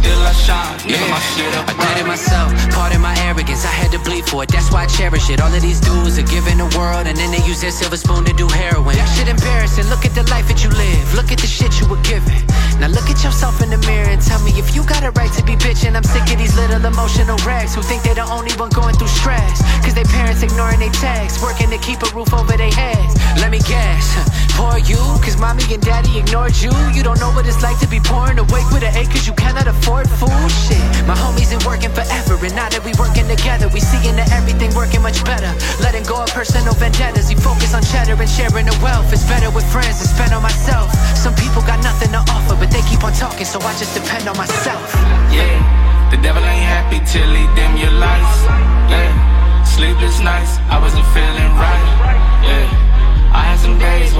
still 0.02 0.18
I 0.18 0.32
shine, 0.34 0.78
nigga, 0.82 1.06
my 1.08 1.20
shit 1.32 1.54
up 1.54 1.70
I 1.70 1.74
did 1.78 2.02
it 2.02 2.06
myself, 2.06 2.50
pardon 2.74 3.00
my 3.00 3.14
arrogance, 3.22 3.64
I 3.64 3.70
had 3.70 3.92
to 3.92 4.00
bleed 4.02 4.26
for 4.26 4.42
it, 4.42 4.50
that's 4.50 4.70
why 4.72 4.84
I 4.84 4.86
cherish 4.86 5.30
it. 5.30 5.40
All 5.40 5.54
of 5.54 5.62
these 5.62 5.80
dudes 5.80 6.18
are 6.18 6.26
giving 6.26 6.58
the 6.58 6.68
world, 6.76 7.06
and 7.06 7.16
then 7.16 7.30
they 7.30 7.42
use 7.46 7.60
their 7.60 7.70
silver 7.70 7.96
spoon 7.96 8.24
to 8.24 8.34
do 8.34 8.48
heroin. 8.48 8.96
That 8.96 9.10
shit 9.14 9.28
embarrassing, 9.28 9.86
look 9.86 10.04
at 10.04 10.14
the 10.14 10.26
life 10.34 10.48
that 10.48 10.64
you 10.64 10.70
live, 10.70 11.14
look 11.14 11.30
at 11.30 11.38
the 11.38 11.46
shit 11.46 11.78
you 11.80 11.86
were 11.86 12.02
given. 12.02 12.34
Now 12.82 12.88
look 12.88 13.06
at 13.06 13.22
yourself 13.22 13.62
in 13.62 13.70
the 13.70 13.78
mirror 13.86 14.10
and 14.10 14.20
tell 14.20 14.42
me 14.42 14.50
if 14.58 14.74
you 14.74 14.82
got 14.82 15.04
a 15.04 15.10
right 15.12 15.30
to 15.38 15.42
be 15.44 15.54
bitching. 15.54 15.94
I'm 15.94 16.02
sick 16.02 16.26
of 16.32 16.38
these 16.38 16.56
little 16.56 16.82
emotional 16.82 17.38
wrecks 17.46 17.74
who 17.76 17.82
think 17.82 18.02
they're 18.02 18.18
the 18.18 18.26
only 18.26 18.50
one 18.58 18.70
going 18.70 18.96
through 18.96 19.12
stress. 19.12 19.62
Cause 19.84 19.94
they 19.94 20.02
parents 20.04 20.42
ignoring 20.42 20.80
their 20.80 20.90
texts, 20.90 21.38
working 21.42 21.70
to 21.70 21.78
keep 21.78 22.02
a 22.02 22.10
roof 22.10 22.32
over 22.34 22.56
their 22.56 22.72
heads. 22.72 23.14
Let 23.38 23.50
me 23.54 23.60
guess, 23.62 24.18
poor 24.58 24.78
you, 24.82 24.98
cause 25.22 25.38
mommy 25.38 25.62
and 25.70 25.82
daddy 25.82 26.18
ignored 26.18 26.56
you. 26.58 26.72
You 26.90 27.02
don't 27.02 27.20
know 27.20 27.30
what 27.30 27.46
it's 27.46 27.62
like 27.62 27.78
to 27.80 27.88
be 27.88 28.00
pouring 28.00 28.38
awake 28.38 28.66
with 28.74 28.82
an 28.82 28.96
A 28.96 29.04
cause 29.06 29.26
you 29.26 29.34
cannot 29.34 29.68
afford 29.68 29.91
food. 30.08 30.32
Shit, 30.48 30.80
my 31.04 31.12
homies 31.12 31.52
ain't 31.52 31.64
working 31.68 31.92
forever, 31.92 32.40
and 32.40 32.54
now 32.56 32.68
that 32.72 32.80
we 32.80 32.92
working 32.96 33.28
together, 33.28 33.68
we 33.68 33.80
seeing 33.80 34.16
that 34.16 34.32
everything 34.32 34.72
working 34.72 35.02
much 35.04 35.20
better. 35.24 35.52
Letting 35.84 36.04
go 36.08 36.24
of 36.24 36.30
personal 36.32 36.72
vendettas, 36.74 37.28
we 37.28 37.36
focus 37.36 37.74
on 37.76 37.82
cheddar 37.84 38.16
and 38.16 38.30
sharing 38.30 38.66
the 38.66 38.76
wealth. 38.80 39.12
It's 39.12 39.26
better 39.28 39.50
with 39.52 39.68
friends 39.68 40.00
than 40.00 40.08
spend 40.08 40.32
on 40.32 40.42
myself. 40.42 40.88
Some 41.16 41.34
people 41.36 41.60
got 41.68 41.84
nothing 41.84 42.10
to 42.16 42.22
offer, 42.32 42.56
but 42.56 42.72
they 42.72 42.80
keep 42.88 43.04
on 43.04 43.12
talking, 43.12 43.44
so 43.44 43.60
I 43.60 43.72
just 43.76 43.92
depend 43.92 44.24
on 44.28 44.36
myself. 44.36 44.88
Yeah, 45.28 45.60
the 46.08 46.16
devil 46.24 46.40
ain't 46.40 46.64
happy 46.64 46.98
till 47.04 47.28
he 47.28 47.44
dim 47.52 47.76
your 47.76 47.92
lights. 48.00 48.48
Yeah, 48.88 49.12
sleepless 49.68 50.20
nights, 50.24 50.56
I 50.72 50.80
wasn't 50.80 51.06
feeling 51.12 51.52
right. 51.60 51.86
Yeah, 52.42 52.66
I 53.36 53.44
had 53.44 53.58
some 53.60 53.78
days 53.78 54.12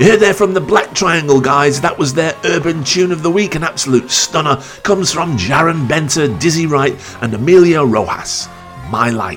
You 0.00 0.06
heard 0.06 0.20
there 0.20 0.32
from 0.32 0.54
the 0.54 0.62
Black 0.62 0.94
Triangle 0.94 1.42
guys, 1.42 1.82
that 1.82 1.98
was 1.98 2.14
their 2.14 2.34
urban 2.44 2.82
tune 2.84 3.12
of 3.12 3.22
the 3.22 3.30
week, 3.30 3.54
an 3.54 3.62
absolute 3.62 4.10
stunner. 4.10 4.56
Comes 4.82 5.12
from 5.12 5.36
Jarren 5.36 5.86
Benton, 5.86 6.38
Dizzy 6.38 6.64
Wright, 6.64 6.98
and 7.20 7.34
Emilio 7.34 7.84
Rojas. 7.84 8.48
My 8.88 9.10
Light. 9.10 9.36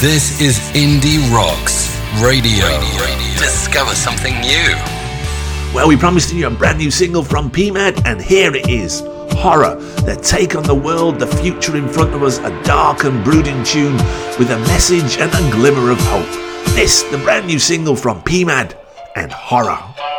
This 0.00 0.40
is 0.40 0.58
Indie 0.72 1.20
Rocks 1.30 1.94
Radio. 2.22 2.64
Discover 3.36 3.94
something 3.94 4.32
new. 4.40 4.74
Well, 5.74 5.86
we 5.86 5.98
promised 5.98 6.32
you 6.32 6.46
a 6.46 6.50
brand 6.50 6.78
new 6.78 6.90
single 6.90 7.22
from 7.22 7.50
PMAD, 7.50 8.06
and 8.06 8.22
here 8.22 8.56
it 8.56 8.66
is 8.70 9.02
Horror, 9.32 9.74
their 10.06 10.16
take 10.16 10.56
on 10.56 10.62
the 10.62 10.74
world, 10.74 11.18
the 11.18 11.26
future 11.26 11.76
in 11.76 11.90
front 11.90 12.14
of 12.14 12.22
us, 12.22 12.38
a 12.38 12.62
dark 12.62 13.04
and 13.04 13.22
brooding 13.22 13.62
tune 13.64 13.98
with 14.38 14.50
a 14.50 14.58
message 14.60 15.18
and 15.18 15.30
a 15.30 15.52
glimmer 15.52 15.90
of 15.90 15.98
hope. 16.00 16.74
This, 16.74 17.02
the 17.02 17.18
brand 17.18 17.46
new 17.46 17.58
single 17.58 17.94
from 17.94 18.22
PMAD 18.22 18.78
and 19.14 19.32
Horror. 19.32 20.13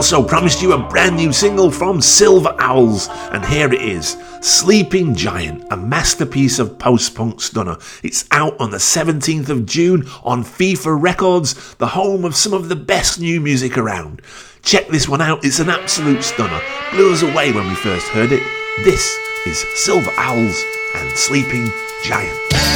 Also 0.00 0.26
promised 0.26 0.62
you 0.62 0.72
a 0.72 0.88
brand 0.88 1.14
new 1.14 1.30
single 1.30 1.70
from 1.70 2.00
Silver 2.00 2.56
Owls, 2.58 3.10
and 3.32 3.44
here 3.44 3.70
it 3.70 3.82
is 3.82 4.16
Sleeping 4.40 5.14
Giant, 5.14 5.62
a 5.70 5.76
masterpiece 5.76 6.58
of 6.58 6.78
post 6.78 7.14
punk 7.14 7.42
stunner. 7.42 7.76
It's 8.02 8.24
out 8.30 8.58
on 8.58 8.70
the 8.70 8.78
17th 8.78 9.50
of 9.50 9.66
June 9.66 10.08
on 10.24 10.42
FIFA 10.42 11.02
Records, 11.02 11.74
the 11.74 11.88
home 11.88 12.24
of 12.24 12.34
some 12.34 12.54
of 12.54 12.70
the 12.70 12.76
best 12.76 13.20
new 13.20 13.42
music 13.42 13.76
around. 13.76 14.22
Check 14.62 14.88
this 14.88 15.06
one 15.06 15.20
out, 15.20 15.44
it's 15.44 15.58
an 15.58 15.68
absolute 15.68 16.24
stunner. 16.24 16.62
Blew 16.92 17.12
us 17.12 17.20
away 17.20 17.52
when 17.52 17.68
we 17.68 17.74
first 17.74 18.08
heard 18.08 18.32
it. 18.32 18.42
This 18.82 19.06
is 19.46 19.62
Silver 19.74 20.12
Owls 20.16 20.64
and 20.94 21.10
Sleeping 21.10 21.70
Giant. 22.04 22.69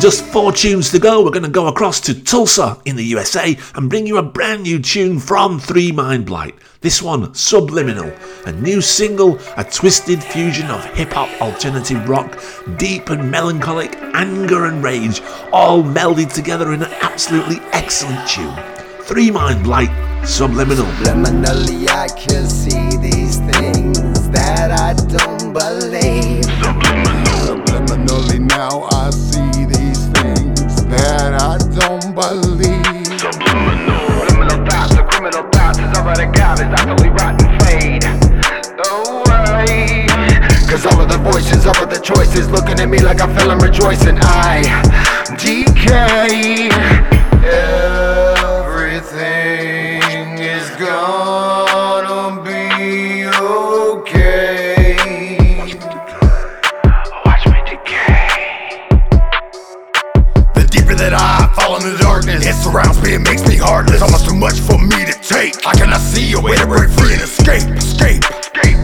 With 0.00 0.12
just 0.12 0.24
four 0.32 0.50
tunes 0.50 0.90
to 0.90 0.98
go, 0.98 1.22
we're 1.22 1.30
going 1.30 1.42
to 1.42 1.48
go 1.50 1.66
across 1.66 2.00
to 2.00 2.14
Tulsa 2.14 2.80
in 2.86 2.96
the 2.96 3.04
USA 3.04 3.54
and 3.74 3.90
bring 3.90 4.06
you 4.06 4.16
a 4.16 4.22
brand 4.22 4.62
new 4.62 4.78
tune 4.78 5.18
from 5.18 5.60
Three 5.60 5.92
Mind 5.92 6.24
Blight. 6.24 6.54
This 6.80 7.02
one, 7.02 7.34
Subliminal, 7.34 8.10
a 8.46 8.52
new 8.52 8.80
single, 8.80 9.38
a 9.58 9.64
twisted 9.64 10.24
fusion 10.24 10.70
of 10.70 10.82
hip 10.94 11.12
hop, 11.12 11.28
alternative 11.42 12.08
rock, 12.08 12.42
deep 12.78 13.10
and 13.10 13.30
melancholic, 13.30 13.94
anger 14.14 14.64
and 14.64 14.82
rage, 14.82 15.20
all 15.52 15.82
melded 15.82 16.32
together 16.32 16.72
in 16.72 16.82
an 16.82 16.92
absolutely 17.02 17.58
excellent 17.72 18.26
tune. 18.26 18.56
Three 19.02 19.30
Mind 19.30 19.62
Blight, 19.64 19.90
Subliminal. 20.26 20.86
Subliminally, 20.86 21.88
I 21.90 22.08
can 22.08 22.46
see 22.48 22.96
these 23.02 23.38
things 23.40 24.30
that 24.30 24.70
I 24.70 24.94
don't 24.94 25.52
believe. 25.52 26.44
Subliminally, 27.44 28.40
now 28.40 28.84
I 28.90 29.10
don't 31.80 32.14
believe. 32.14 33.06
Subliminal 33.18 34.60
thoughts, 34.68 34.94
the 34.94 35.04
criminal 35.10 35.44
thoughts 35.50 35.78
is 35.78 35.92
already 35.98 36.26
got 36.32 36.60
is 36.60 36.70
utterly 36.80 37.10
rotten 37.10 37.48
fade 37.60 38.04
away. 38.86 40.06
Cause 40.68 40.86
all 40.86 41.00
of 41.00 41.08
the 41.08 41.18
voices, 41.18 41.66
all 41.66 41.82
of 41.82 41.90
the 41.90 42.00
choices 42.00 42.48
looking 42.50 42.78
at 42.80 42.88
me 42.88 42.98
like 43.00 43.20
I 43.20 43.26
feel 43.34 43.50
I'm 43.50 43.58
rejoicing. 43.58 44.18
I 44.20 44.62
decay. 45.36 46.68
Everything 47.42 47.89
it 62.38 62.54
surrounds 62.54 63.02
me 63.02 63.14
and 63.14 63.24
makes 63.24 63.46
me 63.46 63.56
heartless. 63.56 64.02
Almost 64.02 64.26
too 64.26 64.36
much 64.36 64.60
for 64.60 64.78
me 64.78 65.04
to 65.04 65.14
take. 65.18 65.66
I 65.66 65.74
cannot 65.74 66.00
see 66.00 66.32
a 66.32 66.40
way 66.40 66.54
to 66.56 66.66
break 66.66 66.90
free 66.90 67.14
and 67.14 67.22
escape, 67.22 67.66
escape, 67.74 68.22
escape. 68.22 68.78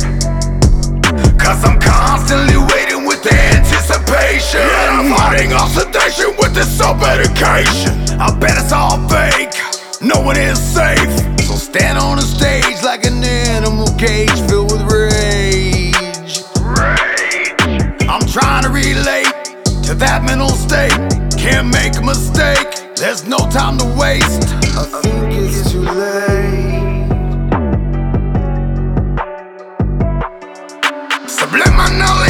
Cause 1.39 1.63
I'm 1.63 1.79
constantly 1.79 2.59
waiting 2.59 3.07
with 3.07 3.23
anticipation. 3.27 4.67
And 4.67 4.91
I'm 4.99 5.15
fighting 5.15 5.53
off 5.53 5.71
sedation 5.71 6.35
with 6.39 6.55
this 6.55 6.67
self 6.67 6.99
medication. 7.01 7.95
I 8.19 8.35
bet 8.39 8.59
it's 8.59 8.73
all 8.73 8.99
fake. 9.09 9.55
No 10.03 10.21
one 10.21 10.37
is 10.37 10.59
safe. 10.59 11.07
So 11.47 11.55
stand 11.55 11.99
on 11.99 12.19
a 12.19 12.23
stage 12.23 12.83
like 12.83 13.07
an 13.07 13.23
animal 13.23 13.87
cage 13.99 14.35
filled 14.51 14.73
with 14.73 14.83
rage. 14.91 16.43
Rage. 16.59 18.03
I'm 18.11 18.27
trying 18.27 18.65
to 18.65 18.71
relate 18.71 19.31
to 19.87 19.95
that 19.95 20.25
mental 20.27 20.51
state. 20.51 21.26
Can't 21.49 21.73
make 21.73 21.97
a 21.97 22.03
mistake. 22.03 22.97
There's 22.97 23.25
no 23.25 23.37
time 23.37 23.79
to 23.79 23.85
waste. 23.85 24.43
I 24.75 24.83
think 25.01 25.33
it's 25.33 25.71
too 25.71 25.83
late. 25.83 27.07
Subliminally, 31.39 32.26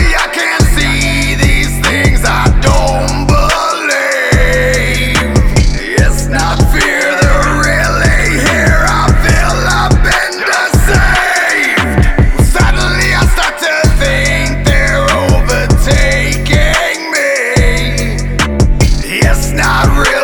It's 19.79 19.89
not 19.89 20.16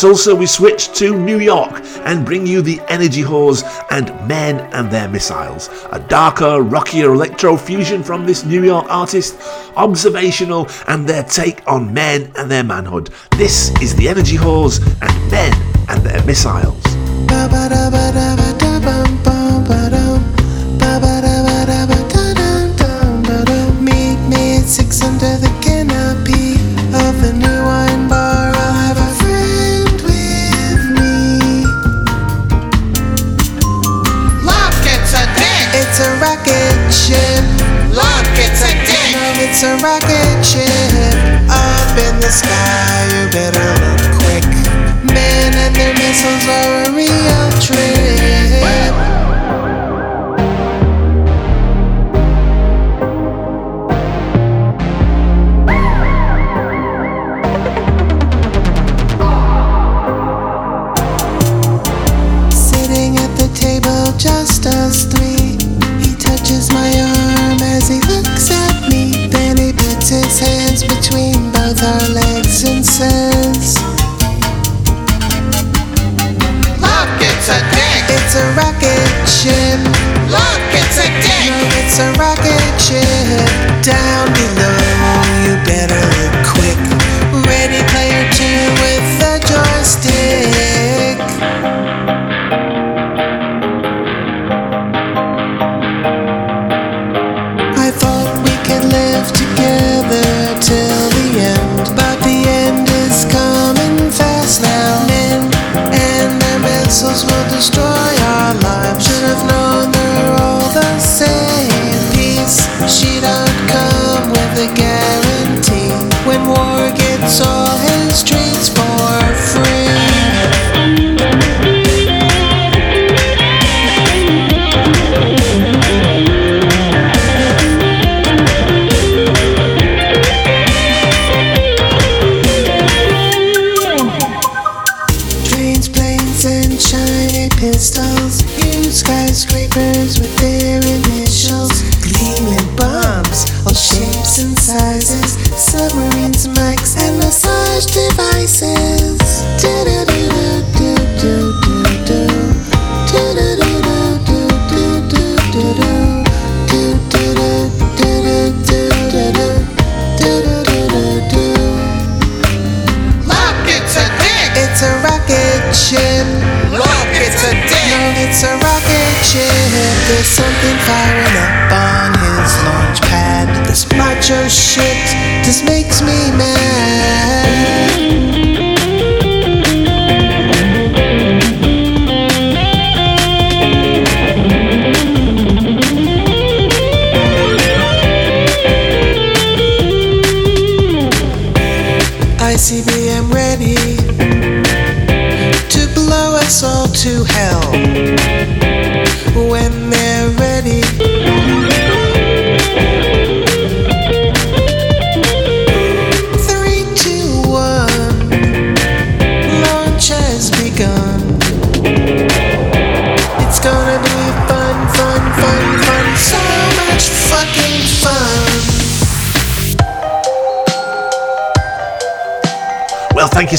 Tulsa, 0.00 0.32
we 0.32 0.46
switch 0.46 0.96
to 0.96 1.18
New 1.18 1.40
York 1.40 1.72
and 2.04 2.24
bring 2.24 2.46
you 2.46 2.62
the 2.62 2.80
Energy 2.88 3.22
Whores 3.22 3.64
and 3.90 4.06
Men 4.28 4.60
and 4.72 4.88
Their 4.92 5.08
Missiles. 5.08 5.68
A 5.90 5.98
darker, 5.98 6.62
rockier 6.62 7.12
electro 7.12 7.56
fusion 7.56 8.04
from 8.04 8.24
this 8.24 8.44
New 8.44 8.62
York 8.62 8.86
artist, 8.88 9.36
observational, 9.76 10.68
and 10.86 11.08
their 11.08 11.24
take 11.24 11.66
on 11.66 11.92
men 11.92 12.30
and 12.36 12.48
their 12.48 12.62
manhood. 12.62 13.10
This 13.32 13.70
is 13.82 13.96
the 13.96 14.08
Energy 14.08 14.36
Whores 14.36 14.78
and 15.02 15.30
Men 15.32 15.52
and 15.88 16.00
Their 16.04 16.24
Missiles. 16.24 16.84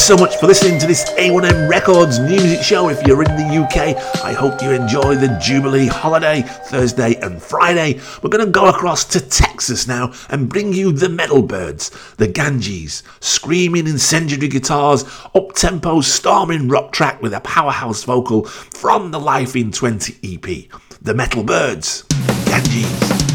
so 0.10 0.18
much 0.18 0.38
for 0.38 0.48
listening 0.48 0.80
to 0.80 0.88
this 0.88 1.08
A1M 1.20 1.70
Records 1.70 2.20
music 2.20 2.64
show. 2.64 2.90
If 2.90 3.06
you're 3.06 3.22
in 3.22 3.38
the 3.38 3.64
UK, 3.64 3.96
I 4.26 4.34
hope 4.34 4.60
you 4.60 4.72
enjoy 4.72 5.14
the 5.14 5.38
Jubilee 5.40 5.86
holiday 5.86 6.42
Thursday 6.42 7.14
and 7.22 7.40
Friday. 7.40 8.00
We're 8.24 8.32
going 8.32 8.44
to 8.44 8.52
go 8.52 8.70
across 8.70 9.06
to 9.06 9.22
Texas 9.22 9.88
now 9.88 10.12
and 10.30 10.50
bring 10.50 10.74
you 10.74 10.92
the 10.92 11.10
Metal 11.10 11.44
Byrds, 11.44 11.92
the 12.16 12.28
Ganges, 12.28 13.04
screaming 13.20 13.86
incendiary 13.86 14.48
guitars, 14.48 15.06
up 15.36 15.54
tempo, 15.54 16.02
storming 16.02 16.70
rock 16.70 16.92
track 16.92 17.22
with 17.22 17.36
a 17.36 17.42
powerhouse 17.42 18.04
vocal 18.04 18.46
from 18.46 19.12
the 19.12 19.20
Life 19.20 19.56
in 19.56 19.72
20 19.72 20.18
EP. 20.24 20.72
The 21.04 21.14
Metal 21.14 21.44
Byrds, 21.44 22.02
Ganges. 22.46 23.29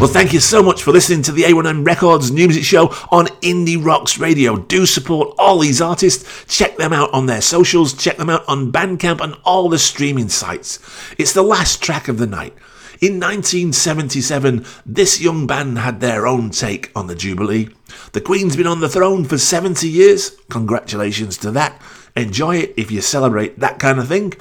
Well, 0.00 0.06
thank 0.06 0.32
you 0.32 0.38
so 0.38 0.62
much 0.62 0.84
for 0.84 0.92
listening 0.92 1.22
to 1.22 1.32
the 1.32 1.42
A1M 1.42 1.84
Records 1.84 2.30
new 2.30 2.46
music 2.46 2.62
show 2.62 2.86
on 3.10 3.26
Indie 3.42 3.84
Rocks 3.84 4.16
Radio. 4.16 4.56
Do 4.56 4.86
support 4.86 5.34
all 5.40 5.58
these 5.58 5.82
artists. 5.82 6.44
Check 6.46 6.76
them 6.76 6.92
out 6.92 7.12
on 7.12 7.26
their 7.26 7.40
socials, 7.40 7.94
check 7.94 8.16
them 8.16 8.30
out 8.30 8.44
on 8.46 8.70
Bandcamp 8.70 9.20
and 9.20 9.34
all 9.42 9.68
the 9.68 9.76
streaming 9.76 10.28
sites. 10.28 10.78
It's 11.18 11.32
the 11.32 11.42
last 11.42 11.82
track 11.82 12.06
of 12.06 12.18
the 12.18 12.28
night. 12.28 12.54
In 13.00 13.14
1977, 13.14 14.64
this 14.86 15.20
young 15.20 15.48
band 15.48 15.78
had 15.78 15.98
their 15.98 16.28
own 16.28 16.50
take 16.50 16.92
on 16.94 17.08
the 17.08 17.16
Jubilee. 17.16 17.68
The 18.12 18.20
Queen's 18.20 18.54
been 18.54 18.68
on 18.68 18.78
the 18.78 18.88
throne 18.88 19.24
for 19.24 19.36
70 19.36 19.88
years. 19.88 20.30
Congratulations 20.48 21.36
to 21.38 21.50
that. 21.50 21.82
Enjoy 22.14 22.54
it 22.54 22.74
if 22.76 22.92
you 22.92 23.00
celebrate 23.00 23.58
that 23.58 23.80
kind 23.80 23.98
of 23.98 24.06
thing. 24.06 24.34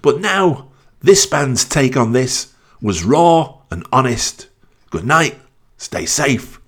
But 0.00 0.22
now, 0.22 0.70
this 1.02 1.26
band's 1.26 1.66
take 1.66 1.94
on 1.94 2.12
this 2.12 2.54
was 2.80 3.04
raw 3.04 3.58
and 3.70 3.86
honest 3.92 4.48
Good 4.94 5.06
night, 5.06 5.40
stay 5.76 6.06
safe. 6.06 6.60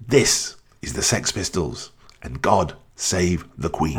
This 0.00 0.54
is 0.82 0.92
the 0.92 1.02
Sex 1.02 1.32
Pistols, 1.32 1.90
and 2.22 2.40
God 2.40 2.76
save 2.94 3.44
the 3.58 3.70
Queen. 3.70 3.98